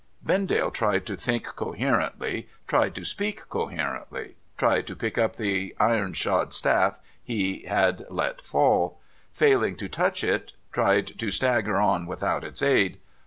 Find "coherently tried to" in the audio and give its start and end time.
1.55-3.05, 3.49-4.95